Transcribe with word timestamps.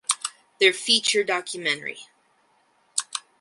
Their 0.59 0.73
feature 0.73 1.23
documentary. 1.23 1.99